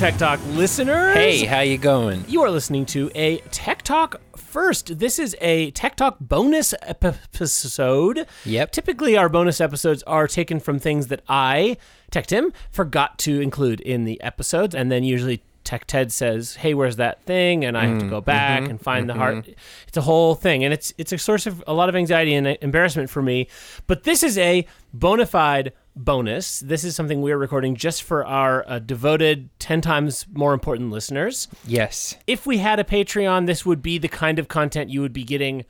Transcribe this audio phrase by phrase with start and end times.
[0.00, 1.12] Tech Talk listeners.
[1.12, 2.24] Hey, how you going?
[2.26, 4.98] You are listening to a Tech Talk first.
[4.98, 8.26] This is a Tech Talk bonus episode.
[8.46, 8.72] Yep.
[8.72, 11.76] Typically, our bonus episodes are taken from things that I,
[12.10, 16.72] Tech Tim, forgot to include in the episodes, and then usually Tech Ted says, "Hey,
[16.72, 18.24] where's that thing?" and I have to go mm-hmm.
[18.24, 19.36] back and find the heart.
[19.36, 19.52] Mm-hmm.
[19.86, 22.56] It's a whole thing, and it's it's a source of a lot of anxiety and
[22.62, 23.48] embarrassment for me.
[23.86, 26.60] But this is a bona fide bonus.
[26.60, 31.48] This is something we're recording just for our uh, devoted, ten times more important listeners.
[31.66, 32.16] Yes.
[32.26, 35.24] If we had a Patreon, this would be the kind of content you would be
[35.24, 35.64] getting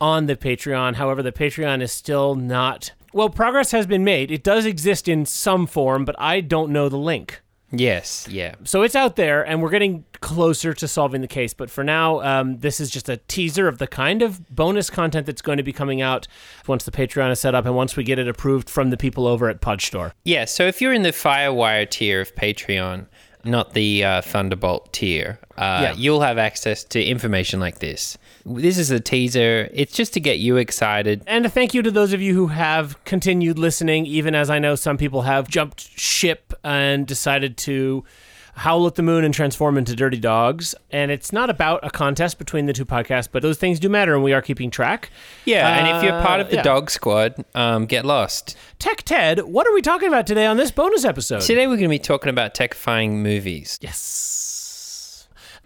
[0.00, 0.96] on the Patreon.
[0.96, 2.92] However, the Patreon is still not.
[3.12, 4.30] Well, progress has been made.
[4.30, 7.40] It does exist in some form, but I don't know the link.
[7.78, 8.26] Yes.
[8.30, 8.54] Yeah.
[8.64, 11.54] So it's out there, and we're getting closer to solving the case.
[11.54, 15.26] But for now, um, this is just a teaser of the kind of bonus content
[15.26, 16.26] that's going to be coming out
[16.66, 19.26] once the Patreon is set up and once we get it approved from the people
[19.26, 20.12] over at Podge Store.
[20.24, 20.44] Yeah.
[20.46, 23.06] So if you're in the Firewire tier of Patreon,
[23.44, 25.94] not the uh, Thunderbolt tier, uh, Yeah.
[25.96, 28.16] you'll have access to information like this.
[28.46, 29.68] This is a teaser.
[29.72, 31.22] It's just to get you excited.
[31.26, 34.58] And a thank you to those of you who have continued listening, even as I
[34.58, 38.04] know some people have jumped ship and decided to
[38.56, 40.74] howl at the moon and transform into dirty dogs.
[40.92, 44.14] And it's not about a contest between the two podcasts, but those things do matter,
[44.14, 45.10] and we are keeping track.
[45.44, 45.76] Yeah.
[45.76, 46.62] and if you're part of the Uh, yeah.
[46.62, 48.56] Dog Squad, um, get lost.
[48.78, 51.40] Tech Ted, what are we talking about today on this bonus episode?
[51.40, 53.76] Today we're going to be talking about techifying movies.
[53.80, 54.63] Yes.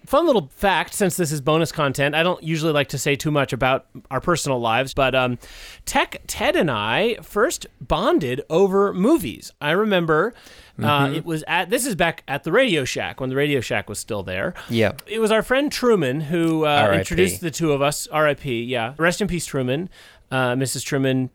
[0.08, 3.30] Fun little fact since this is bonus content, I don't usually like to say too
[3.30, 5.38] much about our personal lives, but um,
[5.84, 9.52] Tech Ted and I first bonded over movies.
[9.60, 10.32] I remember
[10.82, 13.90] uh, it was at, this is back at the Radio Shack when the Radio Shack
[13.90, 14.54] was still there.
[14.70, 14.92] Yeah.
[15.06, 18.06] It was our friend Truman who uh, introduced the two of us.
[18.06, 18.62] R.I.P.
[18.62, 18.94] Yeah.
[18.96, 19.90] Rest in peace, Truman.
[20.30, 20.86] Uh, Mrs.
[20.86, 21.28] Truman,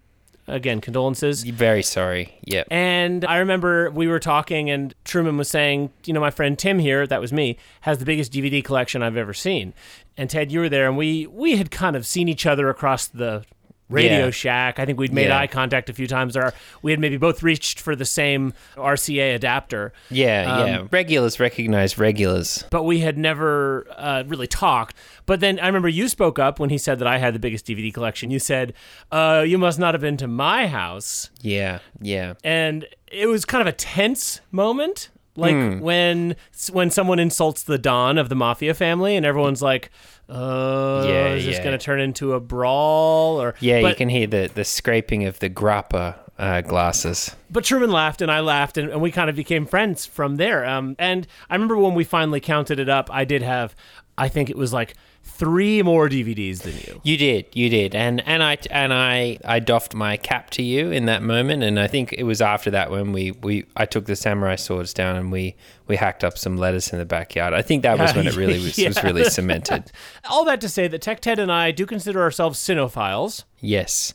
[0.47, 1.43] again, condolences.
[1.43, 2.37] Very sorry.
[2.43, 2.63] Yeah.
[2.69, 6.79] And I remember we were talking, and Truman was saying, you know, my friend Tim
[6.79, 9.73] here, that was me, has the biggest DVD collection I've ever seen.
[10.17, 13.07] And Ted, you were there, and we we had kind of seen each other across
[13.07, 13.45] the
[13.93, 14.29] Radio Yeah.
[14.31, 14.79] Shack.
[14.79, 15.37] I think we'd made Yeah.
[15.39, 16.35] eye contact a few times.
[16.35, 19.93] Or we had maybe both reached for the same RCA adapter.
[20.09, 20.51] Yeah.
[20.53, 20.81] Um, yeah.
[20.91, 22.65] Regulars recognize regulars.
[22.69, 24.95] But we had never uh, really talked.
[25.25, 27.65] But then I remember you spoke up when he said that I had the biggest
[27.65, 28.31] DVD collection.
[28.31, 28.73] You said,
[29.11, 31.79] uh, "You must not have been to my house." Yeah.
[32.01, 32.33] Yeah.
[32.43, 35.79] and it was kind of a tense moment like Hmm.
[35.79, 36.35] when
[36.71, 39.89] when someone insults the don of the mafia family and everyone's like
[40.33, 41.63] uh Yeah, is this yeah.
[41.63, 45.39] going to turn into a brawl or Yeah, you can hear the, the scraping of
[45.39, 47.35] the grappa uh, glasses.
[47.49, 50.65] but Truman laughed and I laughed and, and we kind of became friends from there
[50.65, 53.75] um and I remember when we finally counted it up I did have
[54.17, 58.21] I think it was like three more DVDs than you You did, you did, and
[58.27, 61.87] and I and I I doffed my cap to you in that moment, and I
[61.87, 65.31] think it was after that when we we I took the samurai swords down and
[65.31, 65.55] we
[65.87, 67.53] we hacked up some lettuce in the backyard.
[67.53, 69.91] I think that was when it really was, was really cemented.
[70.29, 74.13] all that to say that Tech Ted and I do consider ourselves cinephiles Yes.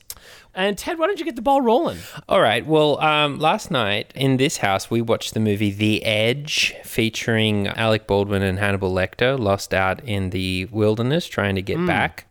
[0.55, 2.65] And Ted why don't you get the ball rolling All right.
[2.67, 8.07] Well, um, last night in this house, we watched the movie The Edge, featuring Alec
[8.07, 12.27] Baldwin and Hannibal Lecter, lost out in the wilderness trying to get back.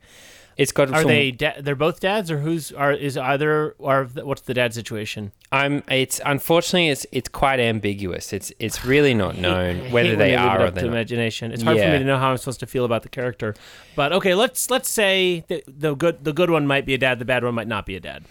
[0.57, 0.91] It's got.
[0.91, 1.31] Are some- they?
[1.31, 5.31] Da- they're both dads, or who's are is either or what's the dad situation?
[5.51, 5.83] I'm.
[5.89, 8.33] It's unfortunately, it's it's quite ambiguous.
[8.33, 11.51] It's it's really not known I whether hate they are or they're to imagination.
[11.51, 13.55] It's hard for me to know how I'm supposed to feel about the character.
[13.95, 17.19] But okay, let's let's say the, the good the good one might be a dad,
[17.19, 18.25] the bad one might not be a dad.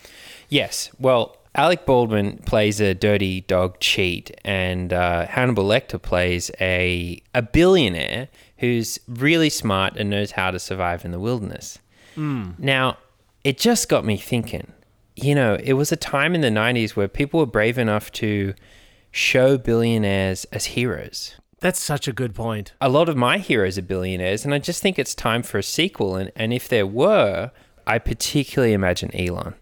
[0.49, 0.91] Yes.
[0.99, 7.43] Well, Alec Baldwin plays a dirty dog cheat, and uh, Hannibal Lecter plays a a
[7.43, 11.79] billionaire who's really smart and knows how to survive in the wilderness.
[12.17, 12.99] Now,
[13.45, 14.73] it just got me thinking.
[15.15, 18.55] You know, it was a time in the '90s where people were brave enough to
[19.11, 21.37] show billionaires as heroes.
[21.61, 22.75] That's such a good point.
[22.83, 25.63] a lot of my heroes are billionaires, and I just think it's time for a
[25.63, 26.17] sequel.
[26.17, 27.51] And, and if there were,
[27.87, 29.55] I particularly imagine Elon.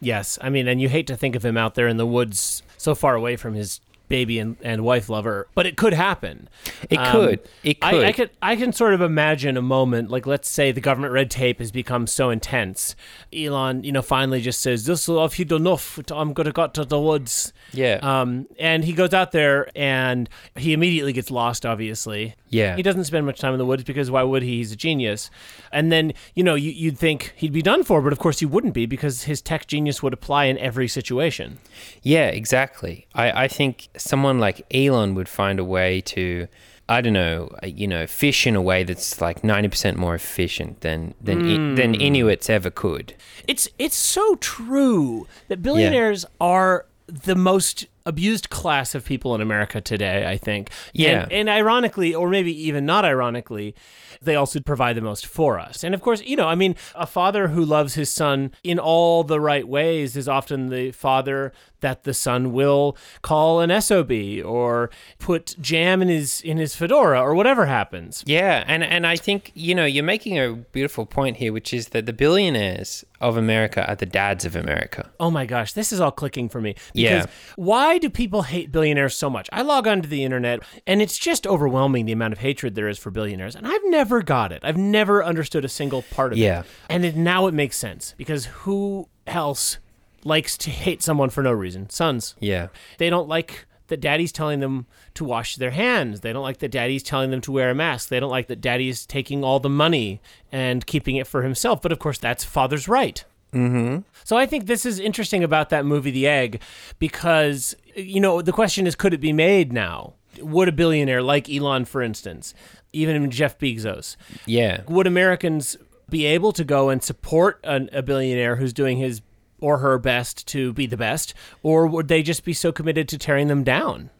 [0.00, 2.62] Yes, I mean, and you hate to think of him out there in the woods,
[2.76, 3.80] so far away from his
[4.10, 6.50] baby and, and wife lover, but it could happen.
[6.90, 7.40] It Um, could.
[7.64, 8.04] It I, could.
[8.04, 11.30] I could I can sort of imagine a moment like let's say the government red
[11.30, 12.94] tape has become so intense.
[13.34, 17.00] Elon, you know, finally just says, "This if you enough, I'm gonna go to the
[17.00, 17.98] woods." Yeah.
[18.02, 21.64] Um, and he goes out there and he immediately gets lost.
[21.64, 22.74] Obviously, Yeah.
[22.76, 24.56] He doesn't spend much time in the woods because why would he?
[24.58, 25.30] He's a genius.
[25.72, 28.46] And then you know you, you'd think he'd be done for, but of course he
[28.46, 31.58] wouldn't be because his tech genius would apply in every situation.
[32.02, 33.06] Yeah, exactly.
[33.14, 36.48] I, I think someone like Elon would find a way to,
[36.88, 40.14] I don't know, uh, you know, fish in a way that's like ninety percent more
[40.14, 42.00] efficient than than I- than Hmm.
[42.00, 43.14] Inuits ever could.
[43.46, 49.80] It's it's so true that billionaires are the most abused class of people in America
[49.80, 50.70] today, I think.
[50.94, 51.24] Yeah.
[51.24, 53.74] And, and ironically, or maybe even not ironically,
[54.22, 55.84] they also provide the most for us.
[55.84, 59.22] And of course, you know, I mean, a father who loves his son in all
[59.22, 64.12] the right ways is often the father that the son will call an SOB
[64.44, 68.22] or put jam in his in his fedora or whatever happens.
[68.26, 71.88] Yeah, and and I think you know you're making a beautiful point here, which is
[71.88, 75.10] that the billionaires of America are the dads of America.
[75.20, 76.74] Oh my gosh, this is all clicking for me.
[76.94, 77.30] Because Yeah.
[77.56, 79.46] why do people hate billionaires so much?
[79.52, 82.98] I log onto the internet and it's just overwhelming the amount of hatred there is
[82.98, 83.54] for billionaires.
[83.54, 84.60] And I've never got it.
[84.64, 86.60] I've never understood a single part of Yeah.
[86.60, 86.66] it.
[86.88, 89.78] And it, now it makes sense because who else
[90.24, 91.90] likes to hate someone for no reason?
[91.90, 92.34] Sons.
[92.40, 92.68] Yeah,
[92.98, 96.20] They don't like that daddy's telling them to wash their hands.
[96.20, 98.08] They don't like that daddy's telling them to wear a mask.
[98.08, 101.82] They don't like that daddy's taking all the money and keeping it for himself.
[101.82, 103.24] But of course, that's father's right.
[103.52, 104.02] Mm-hmm.
[104.24, 106.62] So I think this is interesting about that movie, The Egg,
[106.98, 110.14] because, you know, the question is could it be made now?
[110.40, 112.54] Would a billionaire like Elon, for instance,
[112.92, 115.76] even Jeff Bezos, yeah, would Americans
[116.08, 119.20] be able to go and support an, a billionaire who's doing his
[119.60, 123.18] or her best to be the best, or would they just be so committed to
[123.18, 124.10] tearing them down?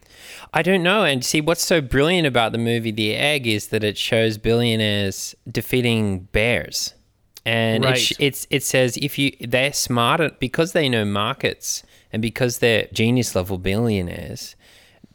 [0.53, 1.05] I don't know.
[1.05, 5.35] And see, what's so brilliant about the movie The Egg is that it shows billionaires
[5.51, 6.95] defeating bears.
[7.47, 11.83] And it, sh- it's it says if you they're smart because they know markets
[12.13, 14.57] and because they're genius level billionaires,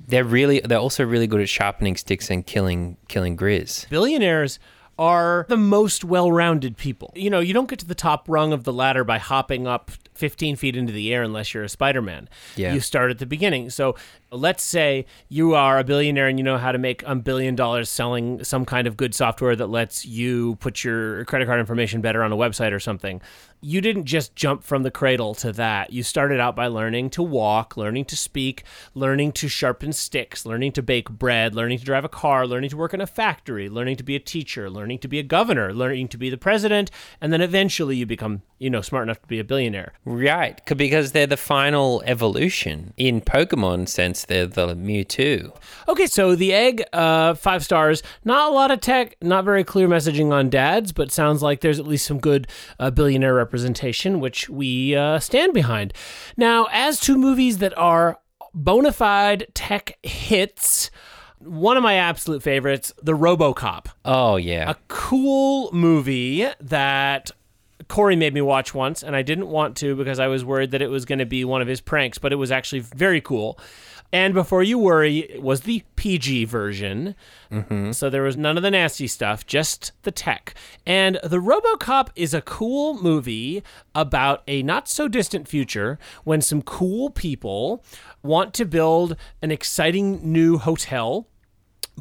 [0.07, 3.87] they're really they're also really good at sharpening sticks and killing killing grizz.
[3.89, 4.57] Billionaires
[4.97, 7.11] are the most well-rounded people.
[7.15, 9.91] You know, you don't get to the top rung of the ladder by hopping up
[10.15, 12.29] 15 feet into the air unless you're a Spider-Man.
[12.55, 12.73] Yeah.
[12.73, 13.69] You start at the beginning.
[13.69, 13.95] So
[14.31, 17.89] let's say you are a billionaire and you know how to make a billion dollars
[17.89, 22.23] selling some kind of good software that lets you put your credit card information better
[22.23, 23.21] on a website or something.
[23.67, 25.91] You didn't just jump from the cradle to that.
[25.91, 28.63] You started out by learning to walk, learning to speak,
[28.93, 32.77] learning to sharpen sticks, learning to bake bread, learning to drive a car, learning to
[32.77, 36.09] work in a factory, learning to be a teacher, learning to be a governor, learning
[36.09, 39.39] to be the president, and then eventually you become, you know, smart enough to be
[39.39, 39.93] a billionaire.
[40.05, 42.93] Right, because they're the final evolution.
[42.97, 45.57] In Pokemon sense, they're the Mewtwo.
[45.87, 48.03] Okay, so the egg, uh, five stars.
[48.23, 51.79] Not a lot of tech, not very clear messaging on dads, but sounds like there's
[51.79, 52.47] at least some good
[52.79, 53.54] uh, billionaire representation,
[54.19, 55.93] which we uh, stand behind.
[56.35, 58.19] Now, as to movies that are
[58.53, 60.89] bona fide tech hits,
[61.39, 67.31] one of my absolute favorites, The Robocop Oh yeah, a cool movie that
[67.87, 70.81] Corey made me watch once, and I didn't want to because I was worried that
[70.81, 73.59] it was going to be one of his pranks, but it was actually very cool.
[74.15, 77.15] And before you worry, it was the PG version.
[77.51, 77.91] Mm-hmm.
[77.91, 80.53] So there was none of the nasty stuff, just the tech.
[80.85, 83.61] And The Robocop is a cool movie
[83.93, 87.83] about a not so distant future when some cool people
[88.23, 91.27] want to build an exciting new hotel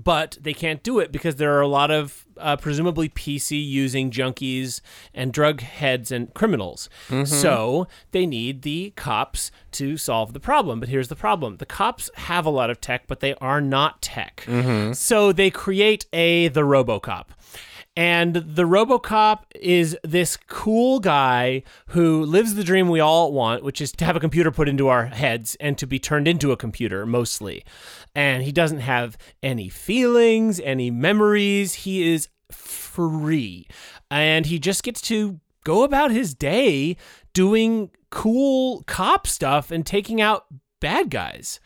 [0.02, 4.10] but they can't do it because there are a lot of uh, presumably PC using
[4.10, 4.80] junkies
[5.14, 6.88] and drug heads and criminals.
[7.24, 10.80] So they need the cops to solve the problem.
[10.80, 14.02] But here's the problem the cops have a lot of tech, but they are not
[14.02, 14.44] tech.
[14.94, 17.26] So they create a the Robocop.
[17.96, 23.80] And the Robocop is this cool guy who lives the dream we all want, which
[23.80, 26.56] is to have a computer put into our heads and to be turned into a
[26.56, 27.64] computer mostly.
[28.14, 31.74] And he doesn't have any feelings, any memories.
[31.74, 33.66] He is free.
[34.10, 36.96] And he just gets to go about his day
[37.32, 40.46] doing cool cop stuff and taking out
[40.80, 41.58] bad guys.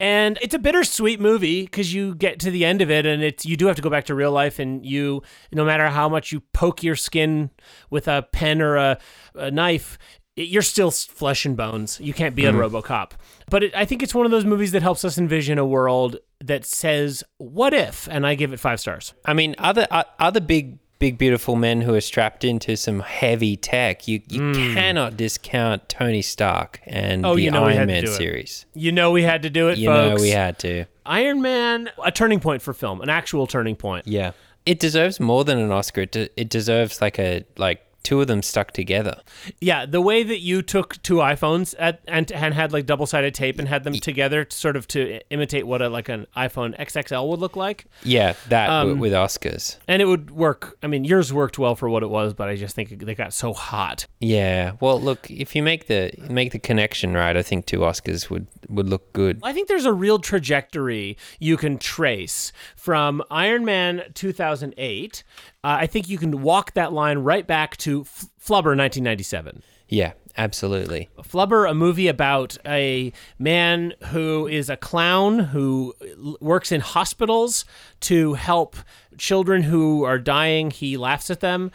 [0.00, 3.44] And it's a bittersweet movie because you get to the end of it and it's
[3.44, 6.30] you do have to go back to real life and you no matter how much
[6.30, 7.50] you poke your skin
[7.90, 8.98] with a pen or a,
[9.34, 9.98] a knife,
[10.44, 12.00] you're still flesh and bones.
[12.00, 13.12] You can't be a RoboCop.
[13.50, 16.16] But it, I think it's one of those movies that helps us envision a world
[16.44, 19.14] that says "What if?" and I give it five stars.
[19.24, 23.56] I mean, other uh, other big big beautiful men who are strapped into some heavy
[23.56, 24.06] tech.
[24.06, 27.24] You you cannot discount Tony Stark and.
[27.26, 28.66] Oh, the you know Iron Man series.
[28.74, 30.20] You know we had to do it, You folks.
[30.20, 30.84] know we had to.
[31.06, 34.06] Iron Man, a turning point for film, an actual turning point.
[34.06, 34.32] Yeah,
[34.66, 36.02] it deserves more than an Oscar.
[36.02, 39.20] It, de- it deserves like a like two of them stuck together.
[39.60, 43.34] Yeah, the way that you took two iPhones at, and and had like double sided
[43.34, 46.74] tape and had them together, to sort of to imitate what a like an iPhone
[46.78, 49.76] XXL would look like, Yeah, that Um, with Oscars.
[49.86, 50.78] and it would work.
[50.82, 53.34] I mean, yours worked well for what it was, but I just think they got
[53.34, 54.06] so hot.
[54.20, 54.72] Yeah.
[54.80, 58.46] Well, look, if you make the make the connection right, I think two Oscars would
[58.68, 59.40] would look good.
[59.42, 65.24] I think there's a real trajectory you can trace from Iron Man 2008
[65.64, 69.62] uh, I think you can walk that line right back to F- Flubber 1997.
[69.88, 71.08] Yeah, absolutely.
[71.22, 77.64] Flubber, a movie about a man who is a clown who l- works in hospitals
[78.00, 78.76] to help
[79.16, 80.70] children who are dying.
[80.70, 81.70] He laughs at them.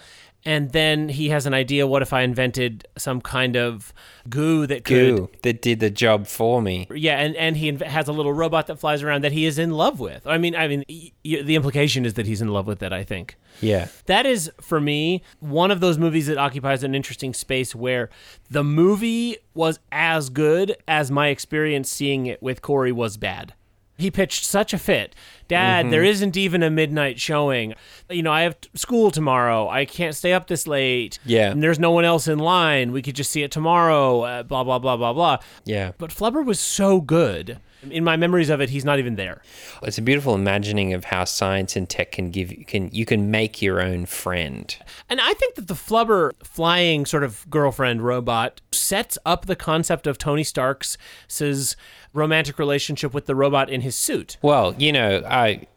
[0.45, 3.93] And then he has an idea what if I invented some kind of
[4.29, 5.15] goo that could.
[5.15, 6.87] Goo that did the job for me.
[6.93, 9.57] Yeah, and, and he inv- has a little robot that flies around that he is
[9.57, 10.27] in love with.
[10.27, 12.91] I mean, I mean, y- y- the implication is that he's in love with it.
[12.91, 13.87] I think Yeah.
[14.07, 18.09] that is for me one of those movies that occupies an interesting space where
[18.51, 23.53] the movie was as good as my experience seeing it with Corey was bad.
[23.97, 25.15] He pitched such a fit.
[25.47, 27.75] Dad, there isn't even a midnight showing.
[28.09, 29.69] You know, I have t- school tomorrow.
[29.69, 31.19] I can't stay up this late.
[31.25, 31.51] Yeah.
[31.51, 32.91] And there's no one else in line.
[32.91, 34.21] We could just see it tomorrow.
[34.21, 35.37] Uh, blah, blah, blah, blah, blah.
[35.65, 35.91] Yeah.
[35.99, 37.59] But Flubber was so good.
[37.91, 39.41] In my memories of it, he's not even there.
[39.83, 43.29] It's a beautiful imagining of how science and tech can give you can you can
[43.29, 44.73] make your own friend.
[45.09, 50.07] And I think that the Flubber flying sort of girlfriend robot sets up the concept
[50.07, 50.97] of Tony Stark's
[51.37, 51.75] his
[52.13, 54.37] romantic relationship with the robot in his suit.
[54.41, 55.67] Well, you know, I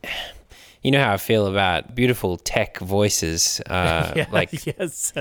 [0.83, 3.61] you know how I feel about beautiful tech voices.
[3.67, 5.13] Uh, like yes,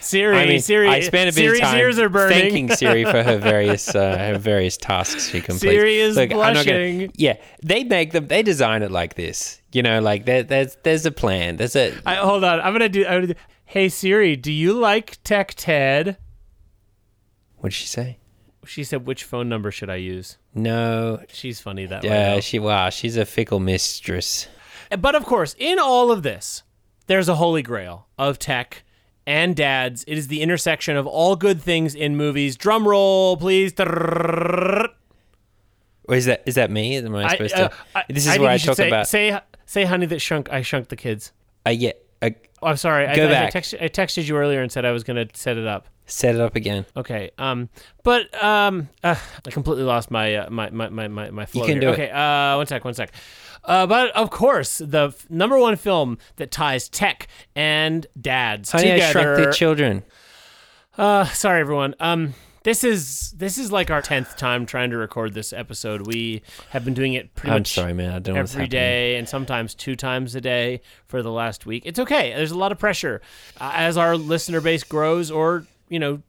[0.00, 2.38] Siri, I mean, Siri, I spent a bit Siri's of time ears are burning.
[2.38, 5.60] thanking Siri for her various uh, her various tasks she completes.
[5.60, 6.98] Siri is not blushing.
[6.98, 8.28] Gonna, yeah, they make them.
[8.28, 9.60] They design it like this.
[9.72, 11.56] You know, like there, there's there's a plan.
[11.56, 13.04] There's a I, hold on, I'm gonna do.
[13.04, 13.40] I'm gonna do.
[13.64, 16.16] Hey Siri, do you like Tech Ted?
[17.56, 18.18] what did she say?
[18.64, 22.08] She said, "Which phone number should I use?" No, She's funny that way.
[22.08, 22.40] uh, though.
[22.40, 24.48] she wow, she's a fickle mistress.
[24.98, 26.62] But of course, in all of this,
[27.06, 28.84] there's a holy grail of tech
[29.26, 30.04] and dads.
[30.08, 32.56] It is the intersection of all good things in movies.
[32.56, 33.72] Drum roll, please.
[33.78, 34.88] Or
[36.14, 36.96] is that is that me?
[36.96, 37.74] Am I supposed uh, to?
[37.94, 39.08] I- this is think where I talk say, about.
[39.08, 41.32] say say honey that shrunk I shrunk the kids.
[41.66, 42.30] I yeah, uh,
[42.62, 43.04] Oh, I'm sorry.
[43.14, 43.54] Go I, back.
[43.56, 45.86] I, I texted you earlier and said I was going to set it up.
[46.08, 46.86] Set it up again.
[46.96, 47.30] Okay.
[47.38, 47.68] Um.
[48.02, 48.88] But um.
[49.04, 51.64] Uh, I completely lost my uh, my, my my my my flow.
[51.64, 51.80] can here.
[51.80, 51.92] do it.
[51.92, 52.10] okay.
[52.10, 52.56] Uh.
[52.56, 52.84] One sec.
[52.84, 53.12] One sec.
[53.64, 53.86] Uh.
[53.86, 59.18] But of course, the f- number one film that ties tech and dads Honey, together.
[59.18, 60.02] I shrunk the children.
[60.96, 61.94] Uh, sorry everyone.
[62.00, 62.34] Um,
[62.64, 66.06] this is this is like our tenth time trying to record this episode.
[66.06, 68.12] We have been doing it pretty I'm much sorry, man.
[68.12, 71.84] I don't every day and sometimes two times a day for the last week.
[71.86, 72.34] It's okay.
[72.34, 73.22] There's a lot of pressure
[73.60, 76.22] uh, as our listener base grows or you know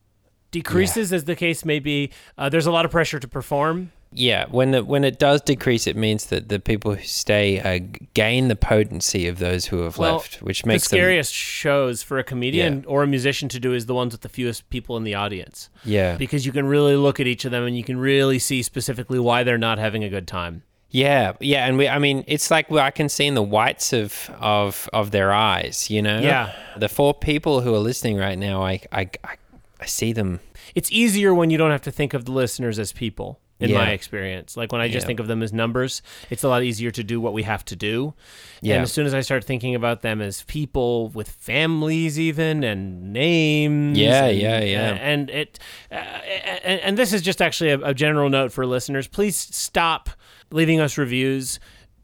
[0.51, 2.10] decreases, as the case may be.
[2.38, 3.92] Uh, there's a lot of pressure to perform.
[4.12, 7.80] Yeah, when the, when it does decrease, it means that the people who stay uh,
[8.16, 12.01] gain the potency of those who have Well, left, which The makes them scariest shows
[12.01, 14.98] for a comedian or a musician to do is the ones with the fewest people
[14.98, 15.70] in the audience.
[15.86, 18.63] yeah because you can really look at each of them and you can really see
[18.63, 20.63] specifically why they're not having a good time.
[20.89, 23.94] yeah yeah, and we I mean it's like well, I can see in the whites
[23.94, 26.20] of of of their eyes, you know.
[26.20, 26.51] Yeah.
[26.78, 29.36] the four people who are listening right now, I I I,
[29.79, 30.39] I see them.
[30.75, 33.39] It's easier when you don't have to think of the listeners as people.
[33.62, 33.79] In Yeah.
[33.79, 35.07] my experience, like when I just Yeah.
[35.07, 37.75] think of them as numbers, it's a lot easier to do what we have to
[37.75, 38.13] do.
[38.62, 38.75] Yeah.
[38.75, 43.12] And as soon as I start thinking about them as people with families, even and
[43.12, 44.91] names, Yeah, and, yeah, yeah.
[45.01, 45.59] and it,
[45.91, 49.07] uh, and, and this is just actually a, a general note for listeners.
[49.07, 50.09] Please stop
[50.51, 51.59] leaving us reviews.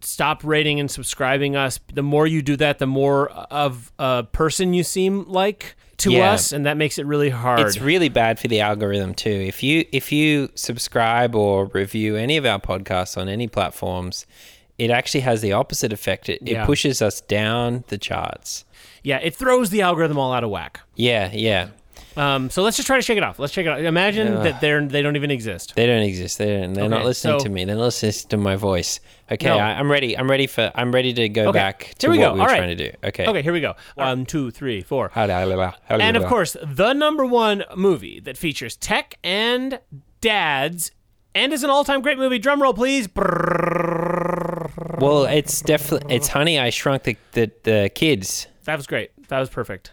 [0.06, 1.80] Stop rating and subscribing us.
[1.94, 6.34] The more you do that, the more of a person you seem like to Yeah.
[6.34, 7.60] us, and that makes it really hard.
[7.62, 9.30] It's really bad for the algorithm too.
[9.48, 14.26] If you if you subscribe or review any of our podcasts on any platforms,
[14.78, 16.28] it actually has the opposite effect.
[16.30, 16.64] It, Yeah.
[16.64, 18.66] it pushes us down the charts.
[19.04, 20.82] yeah, it throws the algorithm all out of whack.
[20.96, 21.68] Yeah, yeah.
[22.18, 23.40] Um, so let's just try to shake it off.
[23.40, 23.80] Let's shake it off.
[23.80, 25.74] Imagine that they're they don't even exist.
[25.76, 26.38] They don't exist.
[26.38, 27.66] They don't, they're not listening so- to me.
[27.66, 29.00] They're not listening to my voice.
[29.32, 29.58] Okay, No.
[29.58, 30.18] I, I'm ready.
[30.18, 30.72] I'm ready for.
[30.76, 32.34] I'm ready to go Okay, back to here we what go.
[32.34, 32.58] we were All right.
[32.58, 32.98] trying to do.
[33.04, 33.26] Okay.
[33.28, 33.74] Okay, here we go.
[33.96, 35.12] One, two, three, four.
[35.16, 39.80] And And of course, the number one movie that features tech and
[40.22, 40.92] dads
[41.34, 42.40] and is an all-time great movie.
[42.40, 43.10] Drum roll, please.
[45.00, 46.60] well, it's definitely it's Honey.
[46.60, 48.48] I Shrunk the the, the kids.
[48.66, 49.12] That was great.
[49.28, 49.92] That was perfect.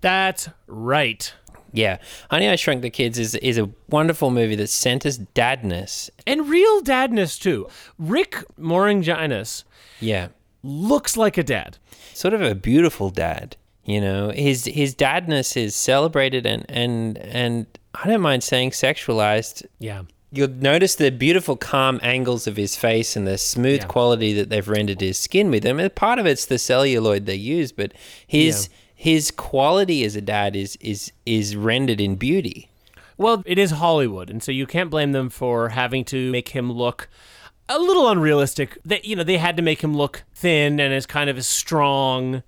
[0.00, 1.32] That's right.
[1.72, 1.98] Yeah,
[2.30, 6.10] Honey, I Shrunk the Kids is is a wonderful movie that centers dadness.
[6.26, 7.68] And real dadness too.
[7.98, 9.64] Rick Moranginas
[10.00, 10.28] Yeah,
[10.62, 11.78] looks like a dad.
[12.14, 13.56] sort of a beautiful dad.
[13.84, 19.64] You know, his his dadness is celebrated and and and I don't mind saying sexualized.
[19.78, 20.02] Yeah.
[20.34, 23.86] You'll notice the beautiful, calm angles of his face and the smooth Yeah.
[23.86, 25.66] quality that they've rendered his skin with.
[25.66, 27.92] I mean, part of it's the celluloid they use, but
[28.26, 28.70] his
[29.02, 32.70] his quality as a dad is is is rendered in beauty.
[33.18, 36.70] Well, it is Hollywood, and so you can't blame them for having to make him
[36.70, 37.08] look
[37.68, 38.78] a little unrealistic.
[38.84, 41.48] That you know they had to make him look thin and as kind of as
[41.48, 42.44] strong.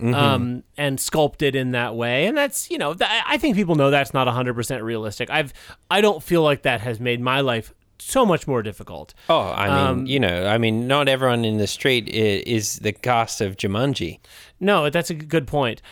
[0.00, 3.90] Um, and sculpted in that way, and that's you know th- I think people know
[3.90, 5.28] that's not hundred percent realistic.
[5.28, 5.52] I've
[5.90, 9.14] I don't feel like that has made my life so much more difficult.
[9.28, 12.78] Oh, I mean, Um, you know, I mean, not everyone in the street is, is
[12.80, 14.18] the cast of Jumanji.
[14.60, 15.82] No, that's a good point.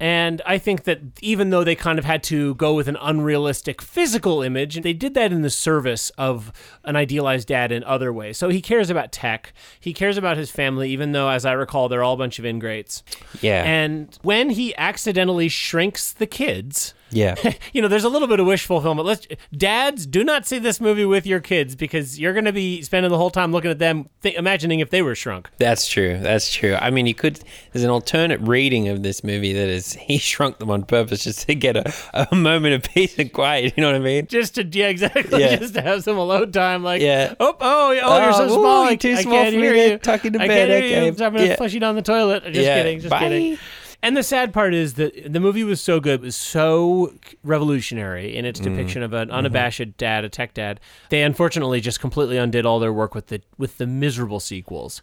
[0.00, 3.80] And I think that even though they kind of had to go with an unrealistic
[3.80, 6.52] physical image, they did that in the service of
[6.84, 8.36] an idealized dad in other ways.
[8.36, 9.52] So he cares about tech.
[9.78, 12.44] He cares about his family, even though, as I recall, they're all a bunch of
[12.44, 13.04] ingrates.
[13.40, 13.62] Yeah.
[13.62, 17.34] And when he accidentally shrinks the kids, yeah.
[17.72, 19.06] you know, there's a little bit of wish fulfillment.
[19.06, 22.82] Let's, dads, do not see this movie with your kids because you're going to be
[22.82, 25.50] spending the whole time looking at them, th- imagining if they were shrunk.
[25.58, 26.18] That's true.
[26.18, 26.74] That's true.
[26.74, 27.40] I mean, you could.
[27.72, 31.46] There's an alternate reading of this movie that is he shrunk them on purpose just
[31.46, 31.92] to get a,
[32.30, 33.74] a moment of peace and quiet.
[33.76, 34.26] You know what I mean?
[34.26, 35.56] just to yeah exactly Yeah.
[35.60, 37.34] just to have some alone time like Yeah.
[37.40, 39.54] oh oh yeah, oh, you're so Oh, small ooh, I, you're too I small can't
[39.54, 41.18] for hear to you tuck into I bed, can't hear okay.
[41.18, 41.56] you I'm Yeah.
[41.56, 42.76] flush you down the toilet just Yeah.
[42.82, 43.18] kidding just Bye.
[43.20, 43.58] kidding
[44.04, 48.36] and the sad part is that the movie was so good, it was so revolutionary
[48.36, 48.76] in its Mm-hmm.
[48.76, 50.78] depiction of an unabashed dad, a tech dad.
[51.08, 55.02] They unfortunately just completely undid all their work with the with the miserable sequels.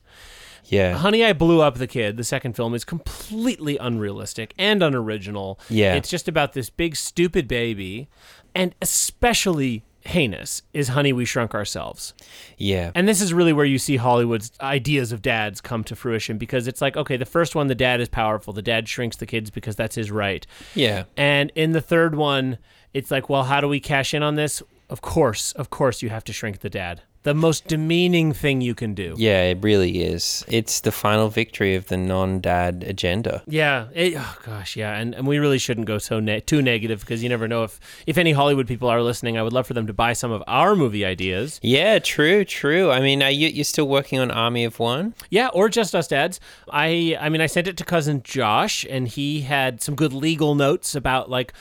[0.66, 0.94] Yeah.
[0.96, 5.60] Honey, I Blew Up the Kid, the second film, is completely unrealistic and unoriginal.
[5.70, 5.96] Yeah.
[5.96, 8.08] It's just about this big, stupid baby.
[8.54, 12.14] And especially heinous is Honey, We Shrunk Ourselves.
[12.58, 12.92] Yeah.
[12.96, 16.68] And this is really where you see Hollywood's ideas of dads come to fruition because
[16.68, 18.54] it's like, okay, the first one, the dad is powerful.
[18.54, 20.46] The dad shrinks the kids because that's his right.
[20.76, 21.04] Yeah.
[21.16, 22.58] And in the third one,
[22.94, 24.62] it's like, well, how do we cash in on this?
[24.90, 27.02] Of course, of course, you have to shrink the dad.
[27.24, 29.14] The most demeaning thing you can do.
[29.18, 30.44] Yeah, it really is.
[30.48, 33.44] It's the final victory of the non-dad agenda.
[33.48, 33.90] Yeah.
[33.94, 34.98] It, oh gosh, yeah.
[34.98, 37.80] And, and we really shouldn't go so ne- too negative because you never know if
[38.08, 39.38] if any Hollywood people are listening.
[39.38, 41.60] I would love for them to buy some of our movie ideas.
[41.62, 42.90] Yeah, true, true.
[42.90, 45.14] I mean, are you you're still working on Army of One?
[45.30, 46.40] Yeah, or just us dads.
[46.72, 50.56] I I mean, I sent it to cousin Josh, and he had some good legal
[50.56, 51.54] notes about like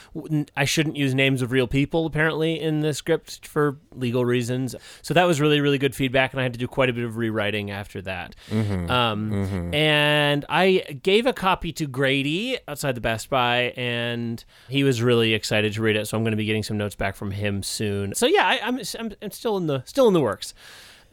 [0.57, 4.75] I shouldn't use names of real people apparently in the script for legal reasons.
[5.03, 6.93] So that was really really really good feedback, and I had to do quite a
[6.93, 8.35] bit of rewriting after that.
[8.51, 15.01] Um, And I gave a copy to Grady outside the Best Buy, and he was
[15.01, 16.07] really excited to read it.
[16.07, 18.15] So I'm going to be getting some notes back from him soon.
[18.15, 20.53] So yeah, I, I'm, I'm I'm still in the still in the works.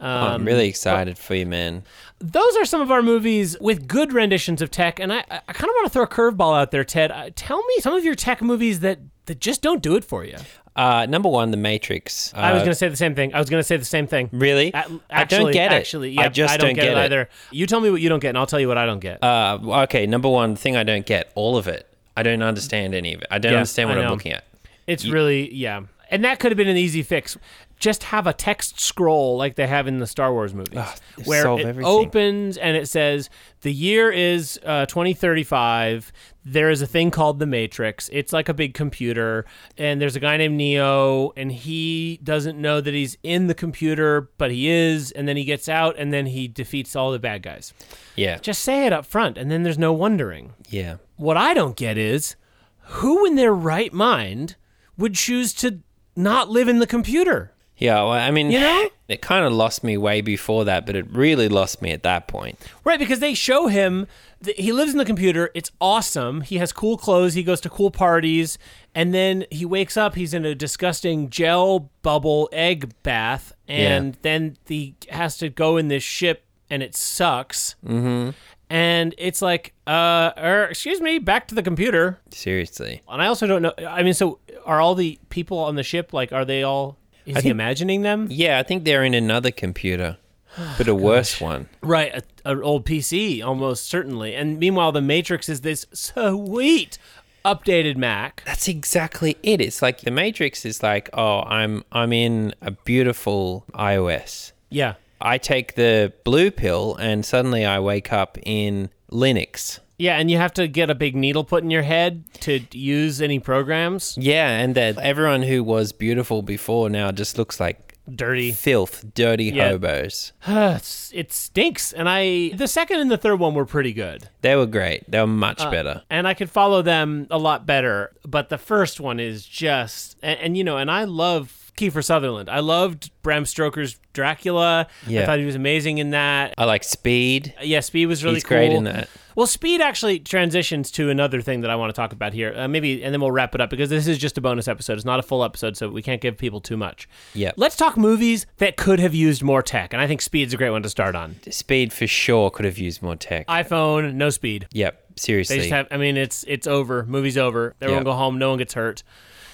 [0.01, 1.83] Oh, I'm Um, really excited for you, man.
[2.19, 5.69] those are some of our movies with good renditions of tech, and I, I kind
[5.69, 7.11] of want to throw a curveball out there, Ted.
[7.11, 10.23] Uh, tell me some of your tech movies that, that just don't do it for
[10.23, 10.37] you.
[10.79, 12.33] Uh, number one, The Matrix.
[12.33, 13.33] I was Uh, going to say the same thing.
[13.33, 14.29] I was going to say the same thing.
[14.31, 14.71] really.
[14.73, 15.75] A- I don't actually- get it.
[15.75, 17.03] Actually, yeah, I just don't, don't get, get it it.
[17.05, 17.29] either.
[17.51, 19.21] You tell me what you don't get, and I'll tell you what I don't get.
[19.21, 21.85] Uh, okay, number one thing I don't get all of it.
[22.15, 23.27] I don't understand any of it.
[23.29, 24.45] I don't Yeah, understand what I I'm looking at.
[24.87, 27.37] It's really yeah, and that could have been an easy fix.
[27.79, 30.77] Just have a text scroll like they have in the Star Wars movies,
[31.25, 31.85] where it everything.
[31.85, 33.29] opens and it says
[33.61, 36.11] the year is uh, 2035.
[36.43, 38.09] There is a thing called the Matrix.
[38.11, 39.45] It's like a big computer,
[39.77, 44.29] and there's a guy named Neo, and he doesn't know that he's in the computer,
[44.37, 47.43] but he is, and then he gets out, and then he defeats all the bad
[47.43, 47.73] guys.
[48.15, 50.53] Yeah, Just say it up front, and then there's no wondering.
[50.69, 50.97] yeah.
[51.17, 52.35] What I don't get is
[52.83, 54.55] who in their right mind
[54.97, 55.79] would choose to
[56.15, 57.53] not live in the computer?
[57.79, 58.89] Yeah, well, I mean, You know?
[59.07, 62.27] it kind of lost me way before that, but it really lost me at that
[62.27, 62.59] point.
[62.83, 64.05] Right, because they show him
[64.41, 65.49] that he lives in the computer.
[65.53, 66.41] It's awesome.
[66.41, 67.33] He has cool clothes.
[67.33, 68.57] He goes to cool parties.
[68.93, 70.15] And then he wakes up.
[70.15, 73.53] He's in a disgusting gel bubble egg bath.
[73.67, 77.75] And then he has to go in this ship and it sucks.
[77.85, 78.31] Mm-hmm.
[78.69, 82.19] And it's like, uh, er, excuse me, back to the computer.
[82.31, 83.01] Seriously.
[83.09, 83.73] And I also don't know.
[83.87, 86.31] I mean, so are all the people on the ship like?
[86.31, 86.97] Are they all?
[87.29, 88.27] Is he think- imagining them?
[88.29, 90.17] Yeah, I think they're in another computer,
[90.77, 91.69] but a worse one.
[91.81, 94.35] Right, an old PC, almost certainly.
[94.35, 96.97] And meanwhile, the Matrix is this sweet
[97.45, 98.43] updated Mac.
[98.45, 99.61] That's exactly it.
[99.61, 104.51] It's like the Matrix is like, oh, I'm I'm in a beautiful iOS.
[104.69, 109.79] Yeah, I take the blue pill and suddenly I wake up in Linux.
[109.99, 113.21] Yeah, and you have to get a big needle put in your head to use
[113.21, 114.17] any programs.
[114.19, 117.85] Yeah, and that everyone who was beautiful before now just looks like
[118.15, 118.51] Dirty.
[118.51, 119.69] filth, dirty Yeah.
[119.69, 120.31] hobos.
[121.13, 121.93] It stinks.
[121.93, 124.29] And I, the second and the third one were pretty good.
[124.41, 125.09] They were great.
[125.11, 126.01] They were much Uh, better.
[126.09, 128.11] and I could follow them a lot better.
[128.25, 132.49] But the first one is just, and, and you know, and I love Kiefer Sutherland.
[132.49, 134.87] I loved Bram Stoker's Dracula.
[135.07, 135.21] Yeah.
[135.21, 136.53] I thought he was amazing in that.
[136.57, 137.53] I like Speed.
[137.61, 138.57] Yeah, Speed was really He's cool.
[138.57, 139.09] great in that.
[139.35, 142.53] Well, Speed actually transitions to another thing that I want to talk about here.
[142.55, 144.93] Uh, maybe, and then we'll wrap it up because this is just a bonus episode.
[144.93, 147.07] It's not a full episode, so we can't give people too much.
[147.35, 147.53] Yep.
[147.55, 150.71] Let's talk movies that could have used more tech, and I think Speed's a great
[150.71, 151.35] one to start on.
[151.49, 153.47] Speed for sure could have used more tech.
[153.47, 154.67] iPhone, no speed.
[154.73, 155.55] yep, Seriously.
[155.57, 155.87] They just have.
[155.91, 157.03] I mean, it's it's over.
[157.03, 157.75] Movie's over.
[157.81, 158.11] Everyone Yeah.
[158.11, 158.39] go home.
[158.39, 159.03] No one gets hurt.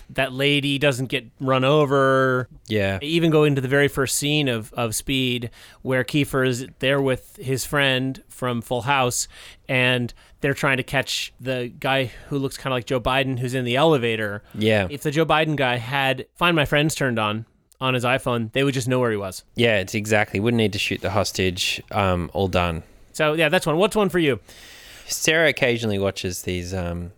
[0.09, 2.47] That lady doesn't get run over.
[2.67, 2.99] yeah.
[3.01, 5.49] Even go into the very first scene of, of Speed,
[5.81, 9.27] where Kiefer is there with his friend from Full House,
[9.67, 13.53] and they're trying to catch the guy who looks kind of like Joe Biden, who's
[13.55, 14.43] in the elevator.
[14.53, 14.87] Yeah.
[14.89, 17.45] If the Joe Biden guy had Find My Friends turned on
[17.81, 19.43] on his iPhone, they would just know where he was.
[19.55, 20.39] Yeah, it's exactly.
[20.39, 21.81] Wouldn't need to shoot the hostage.
[21.91, 22.83] Um, all done.
[23.11, 23.77] So yeah, that's one.
[23.77, 24.39] What's one for you?
[25.07, 26.73] Sarah occasionally watches these.
[26.73, 27.11] Um,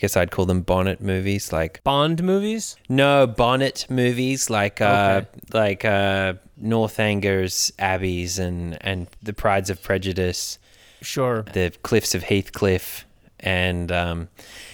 [0.00, 2.76] guess I'd call them bonnet movies, like Bond movies.
[2.88, 5.28] no bonnet movies, like uh, Okay.
[5.52, 10.58] like uh, Northanger's Abbeys and and the Prides of Prejudice,
[11.02, 11.42] Sure.
[11.52, 13.04] the Cliffs of Heathcliff,
[13.38, 14.28] and um,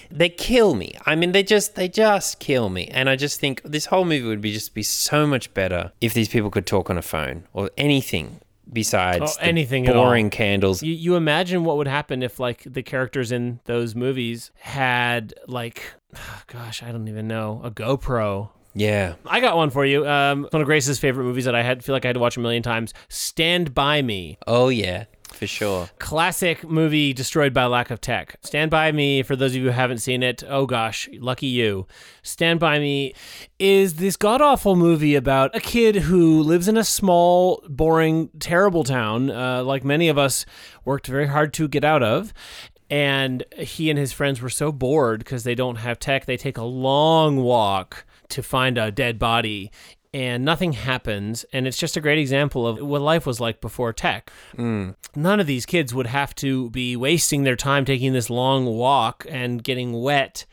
[0.09, 0.93] they kill me.
[1.05, 4.25] I mean, they just they just kill me, and I just think this whole movie
[4.27, 7.43] would be just be so much better if these people could talk on a phone
[7.53, 8.39] or anything
[8.71, 10.83] besides Oh, anything boring candles.
[10.83, 15.81] You, you imagine what would happen if like the characters in those movies had like
[16.47, 18.49] gosh i don't even know a gopro.
[18.73, 19.15] Yeah.
[19.25, 20.07] i got one for you.
[20.07, 22.37] Um, one of grace's favorite movies that i had feel like i had to watch
[22.37, 24.37] a million times stand by me.
[24.45, 25.05] Oh yeah,
[25.37, 25.89] for sure.
[25.99, 29.69] classic movie destroyed by lack of tech stand by me for those of you who
[29.69, 31.87] haven't seen it oh gosh lucky you
[32.23, 33.13] stand by me
[33.59, 38.83] is this god awful movie about a kid who lives in a small boring terrible
[38.83, 40.45] town uh, like many of us
[40.85, 42.33] worked very hard to get out of
[42.89, 46.57] and he and his friends were so bored because they don't have tech they take
[46.57, 49.71] a long walk to find a dead body
[50.17, 53.93] and nothing happens and it's just a great example of what life was like before
[53.93, 54.31] tech
[55.15, 59.25] none of these kids would have to be wasting their time taking this long walk
[59.29, 60.45] and getting wet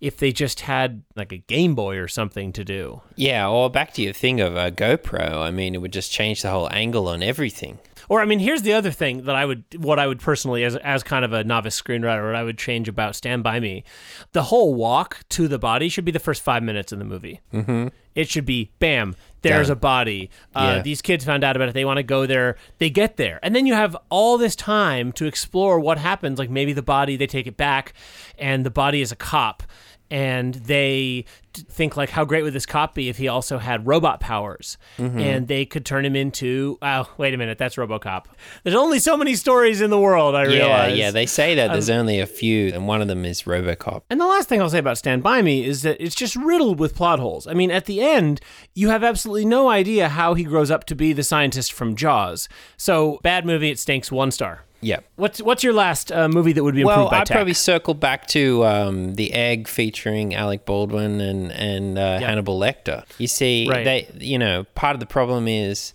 [0.00, 3.02] if they just had like a Game Boy or something to do.
[3.16, 5.36] Yeah, or back to your thing of a GoPro.
[5.42, 7.78] I mean, it would just change the whole angle on everything.
[8.08, 10.74] Or I mean, here's the other thing that I would, what I would personally, as
[10.76, 13.84] as kind of a novice screenwriter, what I would change about Stand by Me,
[14.32, 17.40] the whole walk to the body should be the first five minutes in the movie.
[17.52, 17.88] Mm-hmm.
[18.14, 19.14] It should be bam.
[19.42, 19.76] There's Done.
[19.76, 20.30] a body.
[20.54, 20.82] Uh, Yeah.
[20.82, 21.72] These kids found out about it.
[21.72, 22.56] They want to go there.
[22.78, 26.38] They get there, and then you have all this time to explore what happens.
[26.38, 27.94] Like maybe the body, they take it back,
[28.38, 29.62] and the body is a cop,
[30.10, 34.20] and they think like, how great would this cop be if he also had robot
[34.20, 35.18] powers, Mm-hmm.
[35.18, 36.78] and they could turn him into.
[36.82, 38.26] Oh, wait a minute, that's RoboCop.
[38.62, 40.34] There's only so many stories in the world.
[40.36, 40.98] I Yeah, realize.
[40.98, 41.10] yeah.
[41.10, 44.02] They say that Um, there's only a few, and one of them is RoboCop.
[44.10, 46.78] And the last thing I'll say about Stand By Me is that it's just riddled
[46.78, 47.46] with plot holes.
[47.46, 48.40] I mean, at the end,
[48.74, 52.48] you have absolutely no idea how he grows up to be the scientist from Jaws.
[52.76, 54.64] So, bad movie, it stinks, one star.
[54.82, 55.00] Yeah.
[55.16, 57.34] What's what's your last uh, movie that would be improved Well, by I'd tech?
[57.36, 63.04] probably circle back to um, the Egg featuring Alec Baldwin and and uh, Hannibal Lecter.
[63.18, 63.84] You see, Right.
[63.84, 65.92] they you know part of the problem is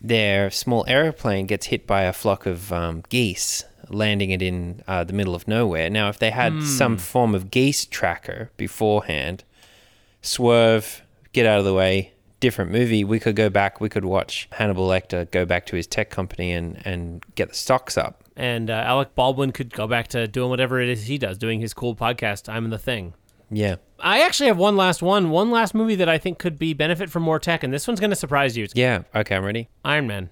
[0.00, 5.02] their small airplane gets hit by a flock of um, geese, landing it in uh,
[5.04, 5.88] the middle of nowhere.
[5.90, 6.60] Now, if they had Hmm.
[6.62, 9.42] some form of geese tracker beforehand,
[10.22, 12.12] swerve, get out of the way.
[12.40, 13.02] Different movie.
[13.04, 13.80] We could go back.
[13.80, 17.54] We could watch Hannibal Lecter go back to his tech company and, and get the
[17.54, 18.22] stocks up.
[18.36, 21.60] and uh, Alec Baldwin could go back to doing whatever it is he does, doing
[21.60, 23.14] his cool podcast, I'm the Thing.
[23.50, 23.76] Yeah.
[23.98, 27.10] I actually have one last one, one last movie that I think could be benefit
[27.10, 28.68] from more tech, and this one's going to surprise you.
[28.74, 29.02] Yeah.
[29.14, 29.68] Okay, I'm ready.
[29.84, 30.30] Iron Man.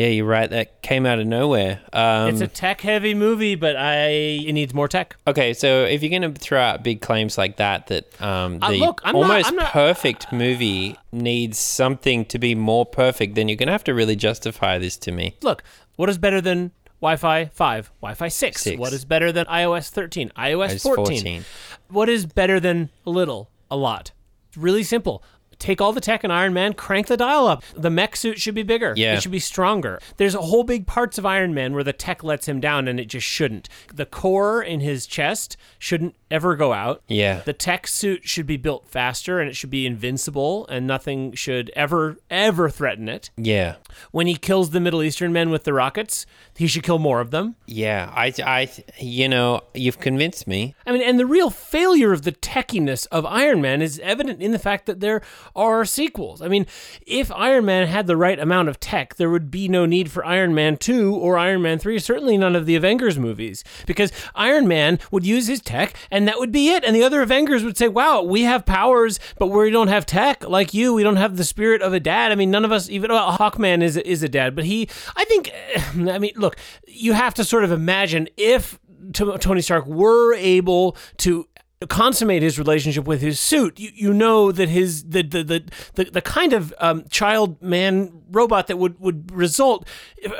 [0.00, 0.48] Yeah, you're right.
[0.48, 1.80] That came out of nowhere.
[1.92, 4.06] Um, It's a tech-heavy movie, but I
[4.48, 5.16] it needs more tech.
[5.26, 8.66] okay, so if you're going to throw out big claims like that, that um, the
[8.66, 13.34] Uh, look, I'm not- almost I'm not- perfect movie needs something to be more perfect,
[13.34, 15.36] then you're going to have to really justify this to me.
[15.42, 15.62] Look,
[15.96, 16.70] what is better than
[17.02, 18.62] Wi-Fi 5, Wi-Fi 6?
[18.62, 18.78] Six.
[18.80, 21.04] What is better than iOS 13, iOS It's 14?
[21.04, 21.44] 14.
[21.90, 24.12] What is better than a little, a lot?
[24.48, 25.22] It's really simple.
[25.60, 27.62] Take all the tech in Iron Man, crank the dial up.
[27.76, 28.94] The mech suit should be bigger.
[28.96, 29.14] Yeah.
[29.14, 30.00] It should be stronger.
[30.16, 32.98] There's a whole big parts of Iron Man where the tech lets him down and
[32.98, 33.68] it just shouldn't.
[33.94, 37.02] The core in his chest shouldn't ever go out.
[37.08, 37.42] Yeah.
[37.44, 41.70] The tech suit should be built faster and it should be invincible and nothing should
[41.76, 43.30] ever, ever threaten it.
[43.36, 43.76] Yeah.
[44.12, 46.24] When he kills the Middle Eastern men with the rockets,
[46.56, 47.56] he should kill more of them.
[47.66, 48.10] Yeah.
[48.14, 50.74] I, I, you know, you've convinced me.
[50.86, 54.52] I mean, and the real failure of the techiness of Iron Man is evident in
[54.52, 55.20] the fact that there
[55.54, 56.42] are sequels.
[56.42, 56.66] I mean,
[57.06, 60.24] if Iron Man had the right amount of tech, there would be no need for
[60.24, 64.68] Iron Man 2 or Iron Man 3, certainly none of the Avengers movies, because Iron
[64.68, 66.84] Man would use his tech and that would be it.
[66.84, 70.48] And the other Avengers would say, wow, we have powers, but we don't have tech
[70.48, 70.94] like you.
[70.94, 72.32] We don't have the spirit of a dad.
[72.32, 75.24] I mean, none of us, even well, Hawkman is, is a dad, but he, I
[75.24, 75.50] think,
[76.10, 78.78] I mean, look, you have to sort of imagine if
[79.12, 81.48] Tony Stark were able to
[81.86, 85.64] consummate his relationship with his suit, you, you know that his the the the,
[85.94, 89.88] the, the kind of um, child man robot that would, would result.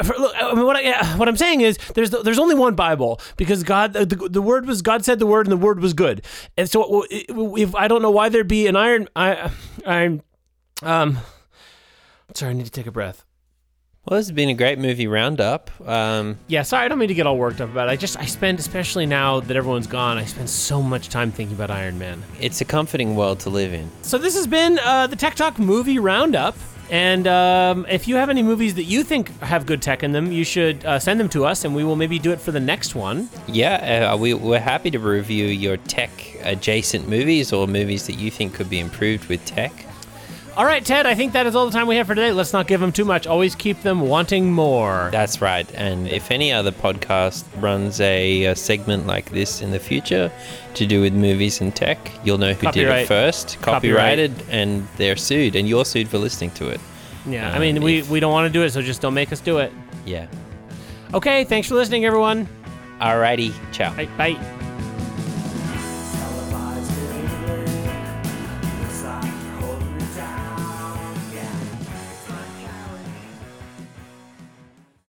[0.05, 3.20] For, Look, I mean, what I, what I'm saying is there's there's only one Bible
[3.38, 6.22] because God the, the word was God said the word and the word was good,
[6.59, 9.50] and so if I don't know why there'd be an iron I
[9.87, 10.20] I'm
[10.83, 11.18] um
[12.35, 13.24] sorry I need to take a breath.
[14.06, 15.70] Well, this has been a great movie roundup.
[15.86, 17.92] Um, yeah, sorry, I don't mean to get all worked up about it.
[17.92, 21.54] I just, I spend, especially now that everyone's gone, I spend so much time thinking
[21.54, 22.22] about Iron Man.
[22.40, 23.90] It's a comforting world to live in.
[24.00, 26.56] So this has been uh, the Tech Talk movie roundup.
[26.90, 30.32] And um, if you have any movies that you think have good tech in them,
[30.32, 32.58] you should uh, send them to us, and we will maybe do it for the
[32.58, 33.28] next one.
[33.46, 36.10] Yeah, uh, we, we're happy to review your tech
[36.42, 39.86] adjacent movies or movies that you think could be improved with tech.
[40.61, 42.33] All right, Ted, I think that is all the time we have for today.
[42.33, 43.27] Let's not give them too much.
[43.27, 45.09] Always keep them wanting more.
[45.11, 45.66] That's right.
[45.75, 50.31] And if any other podcast runs a, a segment like this in the future
[50.75, 52.75] to do with movies and tech, you'll know who Copyright.
[52.75, 53.57] did it first.
[53.62, 54.55] Copyrighted, Copyright.
[54.55, 56.81] and they're sued, and you're sued for listening to it.
[57.25, 59.33] Yeah, um, I mean, we, we don't want to do it, so just don't make
[59.33, 59.73] us do it.
[60.05, 60.27] Yeah.
[61.14, 62.46] Okay, thanks for listening, everyone.
[63.01, 63.96] Alrighty, ciao.
[63.96, 64.11] Bye.
[64.18, 64.66] bye.